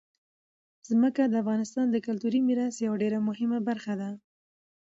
ځمکه 0.89 1.23
د 1.27 1.33
افغانستان 1.43 1.85
د 1.91 1.97
کلتوري 2.07 2.39
میراث 2.47 2.75
یوه 2.85 2.99
ډېره 3.03 3.17
مهمه 3.27 3.59
برخه 3.67 3.93
ده. 4.01 4.09